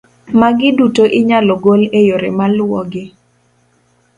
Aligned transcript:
Magi 0.39 0.69
duto 0.77 1.03
inyalo 1.19 1.51
gol 1.63 1.81
e 1.99 2.01
yore 2.07 2.29
maluwogi: 2.37 3.03